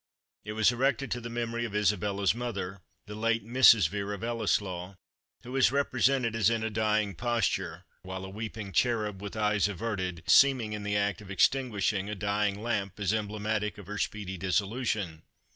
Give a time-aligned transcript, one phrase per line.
[0.43, 3.87] It was erected to the memory of Isabella's mother, the late Mrs.
[3.87, 4.95] Vere of Ellieslaw,
[5.43, 10.23] who was represented as in a dying posture, while a weeping cherub, with eyes averted,
[10.25, 15.21] seemed in the act of extinguishing a dying lamp as emblematic of her speedy dissolution.